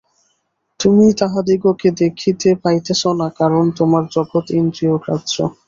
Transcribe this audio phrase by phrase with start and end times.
[0.79, 5.35] তুমি তাঁহাদিগকে দেখিতে পাইতেছ না, কারণ তোমার জগৎ ইন্দ্রিয়গ্রাহ্য।